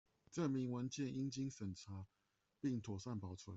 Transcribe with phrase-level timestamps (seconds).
[0.31, 2.07] 證明文件應經審查
[2.59, 3.49] 並妥善保存